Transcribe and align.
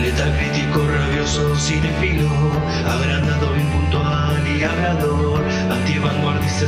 Letal 0.00 0.36
crítico, 0.36 0.86
rabioso, 0.86 1.56
cinefilo, 1.56 2.28
agrandado, 2.86 3.56
impuntual 3.56 4.46
y 4.46 4.62
hablador, 4.62 5.44
antivanguardista, 5.70 6.66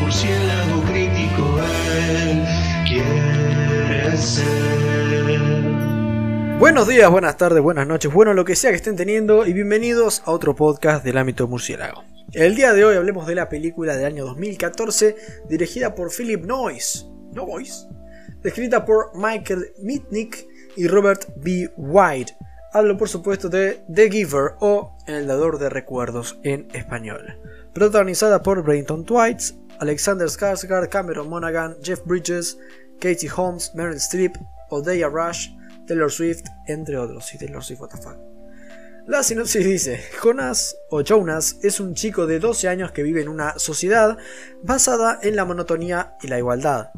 murciélago 0.00 0.82
crítico, 0.82 1.60
él 2.10 2.44
quiere 2.86 4.16
ser. 4.16 4.72
Buenos 6.58 6.88
días, 6.88 7.10
buenas 7.10 7.36
tardes, 7.36 7.62
buenas 7.62 7.86
noches, 7.86 8.12
bueno 8.12 8.34
lo 8.34 8.44
que 8.44 8.56
sea 8.56 8.70
que 8.70 8.76
estén 8.76 8.96
teniendo 8.96 9.46
y 9.46 9.52
bienvenidos 9.52 10.22
a 10.24 10.32
otro 10.32 10.54
podcast 10.54 11.04
del 11.04 11.18
ámbito 11.18 11.46
murciélago. 11.48 12.04
El 12.32 12.54
día 12.54 12.72
de 12.72 12.84
hoy 12.84 12.96
hablemos 12.96 13.26
de 13.26 13.34
la 13.34 13.48
película 13.48 13.96
del 13.96 14.06
año 14.06 14.24
2014 14.24 15.16
dirigida 15.48 15.94
por 15.94 16.10
Philip 16.10 16.44
Noyce, 16.44 17.04
Noyce, 17.32 17.88
escrita 18.42 18.84
por 18.84 19.10
Michael 19.14 19.72
Mitnick 19.82 20.51
y 20.76 20.86
Robert 20.86 21.28
B. 21.36 21.72
White. 21.76 22.36
Hablo 22.72 22.96
por 22.96 23.08
supuesto 23.08 23.48
de 23.48 23.84
The 23.92 24.10
Giver 24.10 24.54
o 24.60 24.96
El 25.06 25.26
dador 25.26 25.58
de 25.58 25.68
recuerdos 25.68 26.38
en 26.42 26.68
español. 26.72 27.38
Protagonizada 27.74 28.42
por 28.42 28.62
Brenton 28.62 29.04
Twites, 29.04 29.54
Alexander 29.78 30.28
Skarsgård, 30.28 30.88
Cameron 30.88 31.28
Monaghan, 31.28 31.76
Jeff 31.82 32.00
Bridges, 32.04 32.58
Katie 33.00 33.30
Holmes, 33.34 33.72
Meryl 33.74 33.96
Streep, 33.96 34.36
Odeya 34.70 35.08
Rush, 35.08 35.48
Taylor 35.86 36.10
Swift, 36.10 36.44
entre 36.66 36.96
otros. 36.96 37.32
Y 37.34 37.38
Taylor 37.38 37.62
Swift, 37.62 37.80
what 37.80 37.90
La 39.06 39.22
sinopsis 39.22 39.64
dice, 39.64 40.00
Jonas 40.22 40.76
o 40.90 41.02
Jonas 41.02 41.58
es 41.62 41.80
un 41.80 41.94
chico 41.94 42.26
de 42.26 42.38
12 42.38 42.68
años 42.68 42.92
que 42.92 43.02
vive 43.02 43.20
en 43.20 43.28
una 43.28 43.58
sociedad 43.58 44.16
basada 44.62 45.18
en 45.22 45.36
la 45.36 45.44
monotonía 45.44 46.16
y 46.22 46.28
la 46.28 46.38
igualdad 46.38 46.90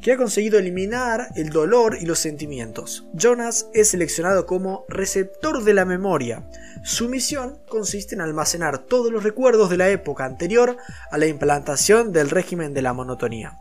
que 0.00 0.12
ha 0.12 0.16
conseguido 0.16 0.58
eliminar 0.58 1.28
el 1.36 1.50
dolor 1.50 1.96
y 2.00 2.06
los 2.06 2.18
sentimientos. 2.18 3.06
Jonas 3.12 3.68
es 3.74 3.88
seleccionado 3.88 4.46
como 4.46 4.84
receptor 4.88 5.62
de 5.62 5.74
la 5.74 5.84
memoria. 5.84 6.48
Su 6.82 7.08
misión 7.08 7.60
consiste 7.68 8.14
en 8.14 8.22
almacenar 8.22 8.86
todos 8.86 9.12
los 9.12 9.22
recuerdos 9.22 9.68
de 9.70 9.76
la 9.76 9.90
época 9.90 10.24
anterior 10.24 10.76
a 11.10 11.18
la 11.18 11.26
implantación 11.26 12.12
del 12.12 12.30
régimen 12.30 12.72
de 12.72 12.82
la 12.82 12.92
monotonía. 12.92 13.58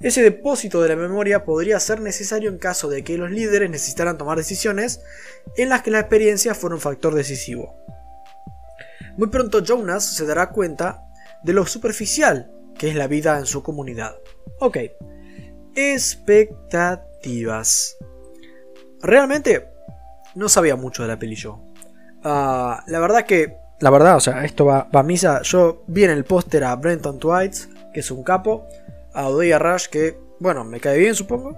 Ese 0.00 0.22
depósito 0.22 0.80
de 0.80 0.90
la 0.90 0.96
memoria 0.96 1.44
podría 1.44 1.80
ser 1.80 2.00
necesario 2.00 2.50
en 2.50 2.58
caso 2.58 2.88
de 2.88 3.02
que 3.02 3.18
los 3.18 3.32
líderes 3.32 3.68
necesitaran 3.68 4.16
tomar 4.16 4.38
decisiones 4.38 5.00
en 5.56 5.68
las 5.68 5.82
que 5.82 5.90
la 5.90 5.98
experiencia 5.98 6.54
fuera 6.54 6.76
un 6.76 6.80
factor 6.80 7.14
decisivo. 7.14 7.74
Muy 9.16 9.28
pronto 9.28 9.58
Jonas 9.60 10.04
se 10.04 10.24
dará 10.24 10.50
cuenta 10.50 11.02
de 11.42 11.52
lo 11.52 11.66
superficial 11.66 12.52
que 12.78 12.88
es 12.88 12.94
la 12.94 13.08
vida 13.08 13.36
en 13.38 13.46
su 13.46 13.64
comunidad. 13.64 14.14
Ok, 14.60 14.78
expectativas. 15.78 17.96
Realmente 19.00 19.68
no 20.34 20.48
sabía 20.48 20.74
mucho 20.74 21.02
de 21.02 21.08
la 21.08 21.18
peli 21.18 21.36
yo. 21.36 21.62
Ah, 22.24 22.82
la 22.88 22.98
verdad 22.98 23.24
que, 23.24 23.58
la 23.80 23.90
verdad, 23.90 24.16
o 24.16 24.20
sea, 24.20 24.44
esto 24.44 24.66
va, 24.66 24.88
a 24.92 25.02
misa. 25.04 25.42
Yo 25.42 25.84
vi 25.86 26.02
en 26.04 26.10
el 26.10 26.24
póster 26.24 26.64
a 26.64 26.74
Brenton 26.74 27.20
Twites, 27.20 27.68
que 27.94 28.00
es 28.00 28.10
un 28.10 28.24
capo, 28.24 28.66
a 29.12 29.28
Odeya 29.28 29.60
Rush, 29.60 29.86
que, 29.86 30.18
bueno, 30.40 30.64
me 30.64 30.80
cae 30.80 30.98
bien 30.98 31.14
supongo, 31.14 31.56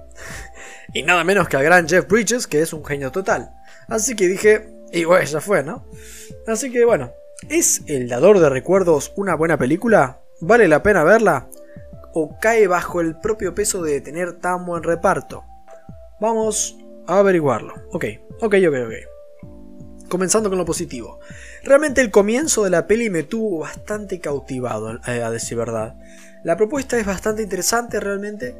y 0.92 1.02
nada 1.02 1.24
menos 1.24 1.48
que 1.48 1.56
al 1.56 1.64
gran 1.64 1.88
Jeff 1.88 2.06
Bridges, 2.06 2.46
que 2.46 2.60
es 2.60 2.74
un 2.74 2.84
genio 2.84 3.10
total. 3.10 3.54
Así 3.88 4.14
que 4.14 4.28
dije, 4.28 4.68
y 4.92 5.04
bueno, 5.04 5.24
ya 5.24 5.40
fue, 5.40 5.62
¿no? 5.62 5.86
Así 6.46 6.70
que 6.70 6.84
bueno, 6.84 7.12
¿es 7.48 7.80
El 7.86 8.06
Dador 8.08 8.38
de 8.38 8.50
Recuerdos 8.50 9.14
una 9.16 9.34
buena 9.34 9.56
película? 9.56 10.20
¿Vale 10.40 10.68
la 10.68 10.82
pena 10.82 11.04
verla? 11.04 11.48
O 12.12 12.38
cae 12.40 12.66
bajo 12.66 13.00
el 13.00 13.18
propio 13.18 13.54
peso 13.54 13.82
de 13.82 14.00
tener 14.00 14.34
tan 14.34 14.64
buen 14.66 14.82
reparto? 14.82 15.44
Vamos 16.20 16.76
a 17.06 17.18
averiguarlo. 17.18 17.74
Ok, 17.92 18.04
ok, 18.40 18.54
ok, 18.68 18.74
ok. 18.86 20.08
Comenzando 20.08 20.48
con 20.48 20.58
lo 20.58 20.64
positivo. 20.64 21.20
Realmente 21.62 22.00
el 22.00 22.10
comienzo 22.10 22.64
de 22.64 22.70
la 22.70 22.86
peli 22.86 23.10
me 23.10 23.22
tuvo 23.22 23.60
bastante 23.60 24.20
cautivado, 24.20 24.98
eh, 25.06 25.22
a 25.22 25.30
decir 25.30 25.56
verdad. 25.56 25.94
La 26.42 26.56
propuesta 26.56 26.98
es 26.98 27.06
bastante 27.06 27.42
interesante 27.42 28.00
realmente. 28.00 28.56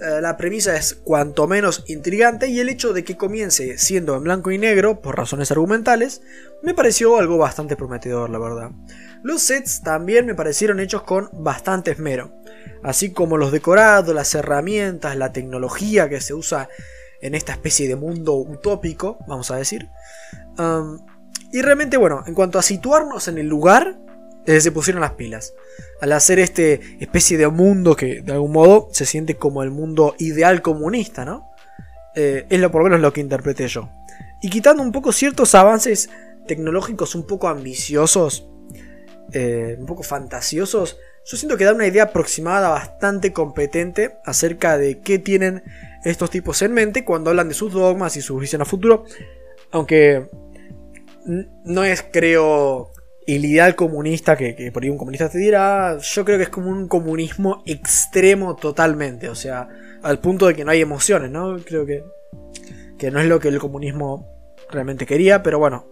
Eh, 0.00 0.20
la 0.20 0.36
premisa 0.36 0.76
es 0.76 0.94
cuanto 0.94 1.46
menos 1.46 1.84
intrigante 1.86 2.48
y 2.48 2.58
el 2.58 2.68
hecho 2.68 2.92
de 2.92 3.04
que 3.04 3.16
comience 3.16 3.78
siendo 3.78 4.16
en 4.16 4.24
blanco 4.24 4.50
y 4.50 4.58
negro, 4.58 5.00
por 5.00 5.16
razones 5.16 5.50
argumentales, 5.50 6.22
me 6.62 6.74
pareció 6.74 7.18
algo 7.18 7.38
bastante 7.38 7.76
prometedor, 7.76 8.30
la 8.30 8.38
verdad. 8.38 8.70
Los 9.22 9.42
sets 9.42 9.82
también 9.82 10.26
me 10.26 10.34
parecieron 10.34 10.80
hechos 10.80 11.02
con 11.02 11.28
bastante 11.32 11.90
esmero 11.92 12.39
así 12.82 13.12
como 13.12 13.36
los 13.36 13.52
decorados, 13.52 14.14
las 14.14 14.34
herramientas, 14.34 15.16
la 15.16 15.32
tecnología 15.32 16.08
que 16.08 16.20
se 16.20 16.34
usa 16.34 16.68
en 17.20 17.34
esta 17.34 17.52
especie 17.52 17.88
de 17.88 17.96
mundo 17.96 18.34
utópico, 18.34 19.18
vamos 19.26 19.50
a 19.50 19.56
decir. 19.56 19.88
y 21.52 21.62
realmente, 21.62 21.96
bueno, 21.96 22.22
en 22.26 22.34
cuanto 22.34 22.58
a 22.58 22.62
situarnos 22.62 23.28
en 23.28 23.38
el 23.38 23.46
lugar, 23.46 23.96
eh, 24.46 24.60
se 24.60 24.72
pusieron 24.72 25.00
las 25.00 25.12
pilas. 25.12 25.54
Al 26.00 26.12
hacer 26.12 26.38
este 26.38 26.80
especie 26.98 27.36
de 27.36 27.48
mundo 27.48 27.94
que 27.94 28.22
de 28.22 28.32
algún 28.32 28.52
modo 28.52 28.88
se 28.92 29.04
siente 29.04 29.36
como 29.36 29.62
el 29.62 29.70
mundo 29.70 30.14
ideal 30.18 30.62
comunista, 30.62 31.24
¿no? 31.24 31.50
Eh, 32.14 32.46
es 32.48 32.60
lo 32.60 32.70
por 32.70 32.80
lo 32.80 32.84
menos 32.84 33.00
lo 33.00 33.12
que 33.12 33.20
interpreté 33.20 33.68
yo. 33.68 33.90
Y 34.42 34.48
quitando 34.48 34.82
un 34.82 34.92
poco 34.92 35.12
ciertos 35.12 35.54
avances 35.54 36.08
tecnológicos 36.46 37.14
un 37.14 37.26
poco 37.26 37.48
ambiciosos, 37.48 38.48
eh, 39.32 39.76
un 39.78 39.86
poco 39.86 40.02
fantasiosos, 40.02 40.96
yo 41.24 41.36
siento 41.36 41.56
que 41.56 41.64
da 41.64 41.74
una 41.74 41.86
idea 41.86 42.04
aproximada 42.04 42.70
bastante 42.70 43.32
competente 43.32 44.16
acerca 44.24 44.78
de 44.78 45.00
qué 45.00 45.18
tienen 45.18 45.62
estos 46.04 46.30
tipos 46.30 46.62
en 46.62 46.72
mente 46.72 47.04
cuando 47.04 47.30
hablan 47.30 47.48
de 47.48 47.54
sus 47.54 47.72
dogmas 47.72 48.16
y 48.16 48.22
su 48.22 48.36
visión 48.38 48.62
a 48.62 48.64
futuro. 48.64 49.04
Aunque 49.70 50.28
no 51.64 51.84
es, 51.84 52.04
creo, 52.10 52.92
el 53.26 53.44
ideal 53.44 53.76
comunista 53.76 54.36
que, 54.36 54.70
por 54.72 54.82
ahí 54.82 54.90
un 54.90 54.98
comunista 54.98 55.28
te 55.28 55.38
dirá. 55.38 55.98
Yo 55.98 56.24
creo 56.24 56.38
que 56.38 56.44
es 56.44 56.50
como 56.50 56.70
un 56.70 56.88
comunismo 56.88 57.62
extremo 57.66 58.56
totalmente. 58.56 59.28
O 59.28 59.34
sea, 59.34 59.68
al 60.02 60.18
punto 60.20 60.46
de 60.46 60.54
que 60.54 60.64
no 60.64 60.70
hay 60.70 60.80
emociones, 60.80 61.30
¿no? 61.30 61.56
Creo 61.64 61.86
que, 61.86 62.02
que 62.98 63.10
no 63.10 63.20
es 63.20 63.26
lo 63.26 63.38
que 63.38 63.48
el 63.48 63.58
comunismo 63.58 64.26
realmente 64.70 65.06
quería, 65.06 65.42
pero 65.42 65.58
bueno. 65.58 65.86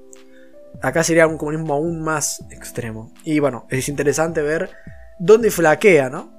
Acá 0.82 1.02
sería 1.02 1.26
un 1.26 1.38
comunismo 1.38 1.74
aún 1.74 2.02
más 2.02 2.44
extremo. 2.50 3.12
Y 3.24 3.38
bueno, 3.38 3.66
es 3.70 3.88
interesante 3.88 4.42
ver 4.42 4.70
dónde 5.18 5.50
flaquea, 5.50 6.10
¿no? 6.10 6.38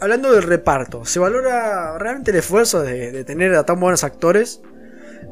hablando 0.00 0.32
del 0.32 0.42
reparto, 0.42 1.04
se 1.04 1.18
valora 1.18 1.98
realmente 1.98 2.30
el 2.30 2.36
esfuerzo 2.38 2.82
de, 2.82 3.24
tener 3.24 3.54
a 3.54 3.64
tan 3.64 3.80
buenos 3.80 4.04
actores. 4.04 4.60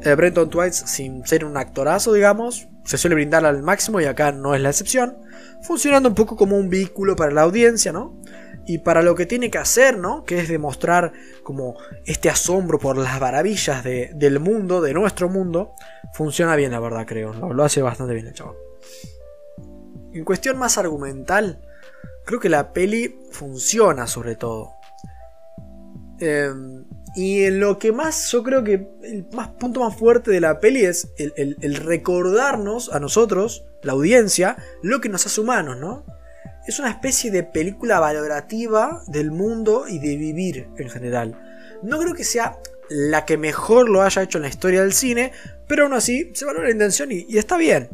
Eh, 0.03 0.15
Brenton 0.15 0.49
Twites, 0.49 0.77
sin 0.87 1.25
ser 1.25 1.45
un 1.45 1.57
actorazo, 1.57 2.11
digamos, 2.11 2.67
se 2.83 2.97
suele 2.97 3.15
brindar 3.15 3.45
al 3.45 3.63
máximo 3.63 4.01
y 4.01 4.05
acá 4.05 4.31
no 4.31 4.53
es 4.55 4.61
la 4.61 4.69
excepción, 4.69 5.17
funcionando 5.61 6.09
un 6.09 6.15
poco 6.15 6.35
como 6.35 6.57
un 6.57 6.69
vehículo 6.69 7.15
para 7.15 7.31
la 7.31 7.43
audiencia, 7.43 7.91
¿no? 7.91 8.19
Y 8.67 8.79
para 8.79 9.03
lo 9.03 9.15
que 9.15 9.25
tiene 9.25 9.51
que 9.51 9.59
hacer, 9.59 9.97
¿no? 9.97 10.23
Que 10.23 10.39
es 10.39 10.49
demostrar 10.49 11.13
como 11.43 11.77
este 12.05 12.29
asombro 12.29 12.79
por 12.79 12.97
las 12.97 13.21
maravillas 13.21 13.83
del 13.83 14.39
mundo, 14.39 14.81
de 14.81 14.93
nuestro 14.93 15.29
mundo, 15.29 15.73
funciona 16.13 16.55
bien, 16.55 16.71
la 16.71 16.79
verdad, 16.79 17.05
creo. 17.05 17.31
Lo, 17.31 17.53
lo 17.53 17.63
hace 17.63 17.81
bastante 17.83 18.15
bien 18.15 18.27
el 18.27 18.33
chaval. 18.33 18.55
En 20.13 20.25
cuestión 20.25 20.57
más 20.57 20.77
argumental, 20.77 21.61
creo 22.25 22.39
que 22.39 22.49
la 22.49 22.73
peli 22.73 23.15
funciona 23.31 24.07
sobre 24.07 24.35
todo. 24.35 24.71
Em, 26.19 26.85
y 27.15 27.43
en 27.43 27.59
lo 27.59 27.79
que 27.79 27.91
más, 27.91 28.29
yo 28.31 28.43
creo 28.43 28.63
que 28.63 28.87
el 29.03 29.25
más 29.31 29.49
punto 29.49 29.81
más 29.81 29.95
fuerte 29.95 30.31
de 30.31 30.41
la 30.41 30.59
peli 30.59 30.85
es 30.85 31.09
el, 31.17 31.75
recordarnos 31.75 32.91
a 32.91 32.99
nosotros, 32.99 33.65
la 33.83 33.93
audiencia, 33.93 34.57
lo 34.81 34.99
que 34.99 35.09
nos 35.09 35.25
hace 35.25 35.39
humanos, 35.39 35.77
¿no? 35.77 36.05
Es 36.67 36.79
una 36.79 36.89
especie 36.89 37.31
de 37.31 37.43
película 37.43 37.99
valorativa 37.99 39.01
del 39.07 39.31
mundo 39.31 39.87
y 39.87 39.99
de 39.99 40.17
vivir 40.17 40.67
en 40.77 40.89
general. 40.89 41.39
No 41.83 41.99
creo 41.99 42.15
que 42.15 42.23
sea 42.23 42.57
la 42.89 43.25
que 43.25 43.37
mejor 43.37 43.87
lo 43.87 44.01
haya 44.01 44.23
hecho 44.23 44.37
en 44.37 44.43
la 44.43 44.49
historia 44.49 44.81
del 44.81 44.93
cine, 44.93 45.31
pero 45.67 45.83
aún 45.83 45.93
así 45.93 46.31
se 46.33 46.45
valora 46.45 46.65
la 46.65 46.73
intención 46.73 47.11
y, 47.11 47.25
y 47.29 47.37
está 47.37 47.57
bien. 47.57 47.89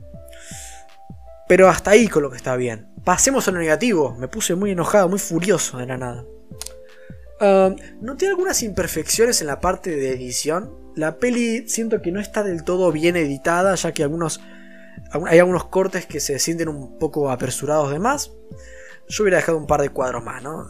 Pero 1.47 1.67
hasta 1.67 1.91
ahí 1.91 2.07
con 2.07 2.23
lo 2.23 2.31
que 2.31 2.37
está 2.37 2.55
bien. 2.55 2.90
Pasemos 3.03 3.47
a 3.47 3.51
lo 3.51 3.59
negativo. 3.59 4.15
Me 4.17 4.27
puse 4.27 4.55
muy 4.55 4.71
enojado, 4.71 5.09
muy 5.09 5.19
furioso 5.19 5.77
de 5.77 5.85
la 5.85 5.97
nada. 5.97 6.25
Um, 7.41 7.75
noté 8.01 8.27
algunas 8.27 8.61
imperfecciones 8.61 9.41
en 9.41 9.47
la 9.47 9.59
parte 9.59 9.95
de 9.95 10.11
edición. 10.11 10.77
La 10.95 11.17
peli 11.17 11.67
siento 11.67 12.01
que 12.01 12.11
no 12.11 12.19
está 12.19 12.43
del 12.43 12.63
todo 12.63 12.91
bien 12.91 13.15
editada, 13.15 13.73
ya 13.75 13.91
que 13.93 14.03
algunos, 14.03 14.41
hay 15.25 15.39
algunos 15.39 15.65
cortes 15.65 16.05
que 16.05 16.19
se 16.19 16.37
sienten 16.37 16.69
un 16.69 16.99
poco 16.99 17.31
apresurados 17.31 17.91
de 17.91 17.97
más. 17.97 18.31
Yo 19.07 19.23
hubiera 19.23 19.37
dejado 19.37 19.57
un 19.57 19.65
par 19.65 19.81
de 19.81 19.89
cuadros 19.89 20.23
más, 20.23 20.43
¿no? 20.43 20.67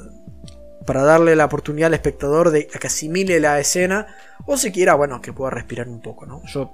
Para 0.86 1.04
darle 1.04 1.36
la 1.36 1.45
oportunidad 1.45 1.88
al 1.88 1.94
espectador 1.94 2.51
de 2.51 2.68
que 2.68 2.88
asimile 2.88 3.39
la 3.42 3.60
escena 3.60 4.07
o 4.45 4.56
siquiera, 4.56 4.95
bueno, 4.95 5.22
que 5.22 5.33
pueda 5.33 5.51
respirar 5.51 5.89
un 5.89 6.01
poco, 6.01 6.25
¿no? 6.25 6.42
Yo 6.45 6.72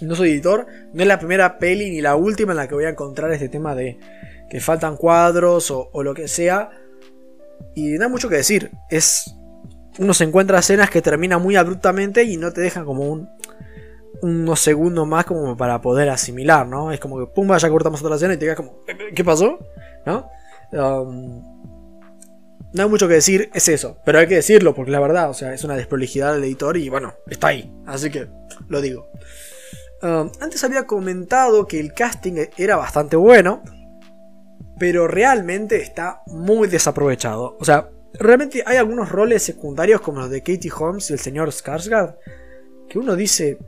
no 0.00 0.16
soy 0.16 0.30
editor, 0.30 0.66
no 0.92 1.02
es 1.02 1.06
la 1.06 1.18
primera 1.18 1.58
peli 1.58 1.90
ni 1.90 2.00
la 2.00 2.16
última 2.16 2.52
en 2.52 2.56
la 2.56 2.68
que 2.68 2.74
voy 2.74 2.84
a 2.84 2.88
encontrar 2.88 3.30
este 3.32 3.48
tema 3.48 3.74
de 3.74 3.98
que 4.48 4.60
faltan 4.60 4.96
cuadros 4.96 5.70
o, 5.70 6.02
lo 6.02 6.14
que 6.14 6.28
sea. 6.28 6.70
Y 7.74 7.92
no 7.92 8.04
hay 8.04 8.10
mucho 8.10 8.28
que 8.28 8.36
decir. 8.36 8.70
Es. 8.90 9.34
Uno 9.98 10.12
se 10.12 10.24
encuentra 10.24 10.58
escenas 10.58 10.90
que 10.90 11.02
terminan 11.02 11.40
muy 11.40 11.56
abruptamente 11.56 12.24
y 12.24 12.36
no 12.36 12.52
te 12.52 12.60
dejan 12.60 12.84
como 12.84 13.04
un. 13.04 13.28
unos 14.22 14.60
segundos 14.60 15.06
más 15.06 15.24
como 15.24 15.56
para 15.56 15.80
poder 15.80 16.08
asimilar, 16.10 16.66
¿no? 16.66 16.92
Es 16.92 17.00
como 17.00 17.18
que 17.18 17.26
pumba, 17.26 17.58
ya 17.58 17.70
cortamos 17.70 18.02
otra 18.02 18.16
escena 18.16 18.34
y 18.34 18.36
te 18.36 18.46
quedas 18.46 18.56
como, 18.56 18.80
¿qué 19.14 19.24
pasó? 19.24 19.58
¿No? 20.04 20.28
Um, 20.72 21.54
no 22.74 22.82
hay 22.82 22.88
mucho 22.88 23.06
que 23.06 23.14
decir, 23.14 23.50
es 23.54 23.68
eso. 23.68 23.98
Pero 24.04 24.18
hay 24.18 24.26
que 24.26 24.34
decirlo, 24.34 24.74
porque 24.74 24.90
la 24.90 24.98
verdad, 24.98 25.30
o 25.30 25.34
sea, 25.34 25.54
es 25.54 25.62
una 25.62 25.76
desprolijidad 25.76 26.34
del 26.34 26.42
editor 26.42 26.76
y 26.76 26.88
bueno, 26.88 27.14
está 27.28 27.48
ahí. 27.48 27.72
Así 27.86 28.10
que 28.10 28.26
lo 28.68 28.80
digo. 28.80 29.08
Um, 30.02 30.30
antes 30.40 30.62
había 30.64 30.84
comentado 30.84 31.66
que 31.66 31.78
el 31.78 31.94
casting 31.94 32.34
era 32.58 32.76
bastante 32.76 33.14
bueno, 33.14 33.62
pero 34.78 35.08
realmente 35.08 35.80
está 35.82 36.22
muy 36.26 36.68
desaprovechado. 36.68 37.56
O 37.60 37.64
sea, 37.64 37.90
realmente 38.14 38.62
hay 38.66 38.76
algunos 38.76 39.10
roles 39.10 39.42
secundarios 39.42 40.00
como 40.00 40.20
los 40.20 40.30
de 40.30 40.40
Katie 40.40 40.72
Holmes 40.76 41.10
y 41.10 41.14
el 41.14 41.18
señor 41.18 41.50
Skarsgård 41.50 42.16
que 42.88 42.98
uno 42.98 43.16
dice, 43.16 43.58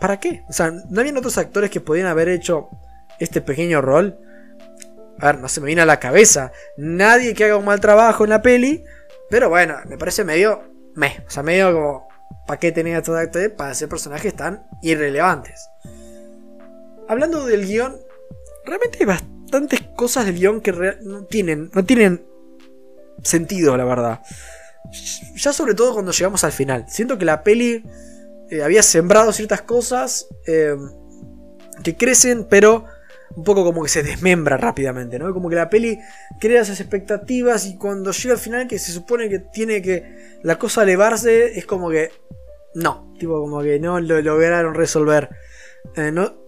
¿para 0.00 0.18
qué? 0.20 0.44
O 0.48 0.52
sea, 0.52 0.70
no 0.70 1.00
habían 1.00 1.16
otros 1.16 1.38
actores 1.38 1.70
que 1.70 1.80
podían 1.80 2.06
haber 2.06 2.28
hecho 2.28 2.68
este 3.18 3.40
pequeño 3.40 3.80
rol. 3.80 4.18
A 5.18 5.26
ver, 5.26 5.38
no 5.38 5.48
se 5.48 5.60
me 5.60 5.66
viene 5.66 5.82
a 5.82 5.86
la 5.86 6.00
cabeza. 6.00 6.52
Nadie 6.76 7.34
que 7.34 7.44
haga 7.44 7.56
un 7.56 7.64
mal 7.64 7.80
trabajo 7.80 8.24
en 8.24 8.30
la 8.30 8.42
peli. 8.42 8.84
Pero 9.30 9.48
bueno, 9.48 9.76
me 9.86 9.96
parece 9.96 10.24
medio. 10.24 10.62
Me. 10.94 11.24
O 11.26 11.30
sea, 11.30 11.42
medio 11.42 11.72
como. 11.72 12.08
¿Para 12.46 12.58
qué 12.58 12.72
tenía 12.72 12.98
estos 12.98 13.16
actores 13.16 13.50
para 13.50 13.70
hacer 13.70 13.88
personajes 13.88 14.34
tan 14.34 14.66
irrelevantes? 14.82 15.68
Hablando 17.08 17.46
del 17.46 17.66
guion, 17.66 17.96
realmente 18.64 18.98
hay 19.00 19.06
bastantes 19.52 19.82
cosas 19.94 20.24
del 20.24 20.36
guion 20.36 20.62
que 20.62 20.72
no 21.02 21.24
tienen, 21.24 21.70
no 21.74 21.84
tienen 21.84 22.24
sentido, 23.22 23.76
la 23.76 23.84
verdad. 23.84 24.20
Ya 25.36 25.52
sobre 25.52 25.74
todo 25.74 25.92
cuando 25.92 26.10
llegamos 26.10 26.42
al 26.44 26.52
final. 26.52 26.86
Siento 26.88 27.18
que 27.18 27.26
la 27.26 27.42
peli 27.42 27.84
eh, 28.50 28.62
había 28.62 28.82
sembrado 28.82 29.30
ciertas 29.30 29.60
cosas 29.60 30.26
eh, 30.46 30.74
que 31.82 31.96
crecen, 31.98 32.46
pero 32.48 32.86
un 33.36 33.44
poco 33.44 33.62
como 33.62 33.82
que 33.82 33.90
se 33.90 34.02
desmembra 34.02 34.56
rápidamente, 34.56 35.18
¿no? 35.18 35.34
Como 35.34 35.50
que 35.50 35.56
la 35.56 35.68
peli 35.68 35.98
crea 36.40 36.62
esas 36.62 36.80
expectativas 36.80 37.66
y 37.66 37.76
cuando 37.76 38.10
llega 38.12 38.34
al 38.34 38.40
final 38.40 38.66
que 38.66 38.78
se 38.78 38.90
supone 38.90 39.28
que 39.28 39.38
tiene 39.38 39.82
que 39.82 40.38
la 40.42 40.58
cosa 40.58 40.82
elevarse, 40.82 41.58
es 41.58 41.66
como 41.66 41.90
que 41.90 42.10
no, 42.74 43.12
tipo 43.18 43.38
como 43.38 43.60
que 43.60 43.78
no 43.78 44.00
lo 44.00 44.22
lograron 44.22 44.74
resolver. 44.74 45.28
Eh, 45.96 46.10
no, 46.10 46.41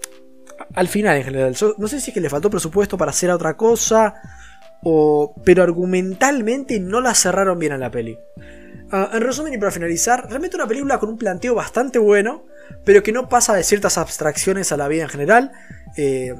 al 0.74 0.88
final 0.88 1.16
en 1.16 1.24
general, 1.24 1.56
no 1.78 1.88
sé 1.88 2.00
si 2.00 2.10
es 2.10 2.14
que 2.14 2.20
le 2.20 2.30
faltó 2.30 2.50
presupuesto 2.50 2.96
para 2.96 3.10
hacer 3.10 3.30
otra 3.30 3.56
cosa, 3.56 4.14
o, 4.82 5.34
pero 5.44 5.62
argumentalmente 5.62 6.78
no 6.80 7.00
la 7.00 7.14
cerraron 7.14 7.58
bien 7.58 7.72
a 7.72 7.78
la 7.78 7.90
peli. 7.90 8.18
Ah, 8.90 9.10
en 9.12 9.22
resumen 9.22 9.52
y 9.52 9.58
para 9.58 9.72
finalizar, 9.72 10.26
realmente 10.28 10.56
una 10.56 10.66
película 10.66 10.98
con 10.98 11.08
un 11.08 11.18
planteo 11.18 11.54
bastante 11.54 11.98
bueno, 11.98 12.44
pero 12.84 13.02
que 13.02 13.12
no 13.12 13.28
pasa 13.28 13.54
de 13.54 13.64
ciertas 13.64 13.98
abstracciones 13.98 14.72
a 14.72 14.76
la 14.76 14.88
vida 14.88 15.02
en 15.02 15.08
general. 15.08 15.52
Eh, 15.96 16.34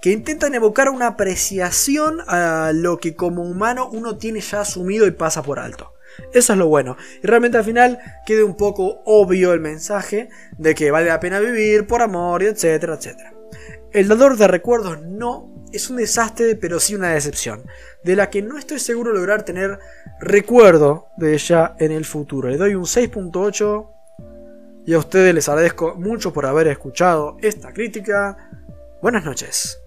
que 0.00 0.12
intentan 0.12 0.54
evocar 0.54 0.88
una 0.88 1.08
apreciación 1.08 2.20
a 2.28 2.70
lo 2.72 2.98
que 2.98 3.16
como 3.16 3.42
humano 3.42 3.88
uno 3.90 4.18
tiene 4.18 4.40
ya 4.40 4.60
asumido 4.60 5.06
y 5.06 5.10
pasa 5.10 5.42
por 5.42 5.58
alto. 5.58 5.94
Eso 6.32 6.52
es 6.52 6.58
lo 6.58 6.68
bueno. 6.68 6.96
Y 7.22 7.26
realmente 7.26 7.58
al 7.58 7.64
final 7.64 7.98
quede 8.24 8.44
un 8.44 8.56
poco 8.56 9.02
obvio 9.04 9.52
el 9.52 9.60
mensaje 9.60 10.28
de 10.58 10.74
que 10.74 10.90
vale 10.90 11.08
la 11.08 11.20
pena 11.20 11.40
vivir 11.40 11.86
por 11.86 12.02
amor 12.02 12.42
y 12.42 12.46
etcétera, 12.46 12.94
etcétera. 12.94 13.35
El 13.92 14.08
dador 14.08 14.36
de 14.36 14.48
recuerdos 14.48 15.00
no 15.02 15.54
es 15.72 15.90
un 15.90 15.96
desastre, 15.96 16.56
pero 16.56 16.80
sí 16.80 16.94
una 16.94 17.12
decepción, 17.12 17.64
de 18.02 18.16
la 18.16 18.30
que 18.30 18.42
no 18.42 18.58
estoy 18.58 18.78
seguro 18.78 19.12
lograr 19.12 19.44
tener 19.44 19.78
recuerdo 20.20 21.08
de 21.16 21.34
ella 21.34 21.74
en 21.78 21.92
el 21.92 22.04
futuro. 22.04 22.48
Le 22.48 22.56
doy 22.56 22.74
un 22.74 22.84
6.8 22.84 23.90
y 24.86 24.94
a 24.94 24.98
ustedes 24.98 25.34
les 25.34 25.48
agradezco 25.48 25.94
mucho 25.96 26.32
por 26.32 26.46
haber 26.46 26.68
escuchado 26.68 27.36
esta 27.42 27.72
crítica. 27.72 28.50
Buenas 29.02 29.24
noches. 29.24 29.78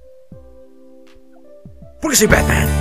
Porque 2.01 2.17
soy 2.17 2.27
Batman. 2.27 2.79